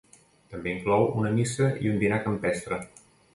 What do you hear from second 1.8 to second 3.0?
i un dinar campestre.